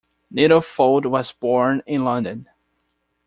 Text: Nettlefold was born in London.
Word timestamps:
Nettlefold 0.33 1.05
was 1.05 1.31
born 1.31 1.83
in 1.85 2.03
London. 2.03 2.49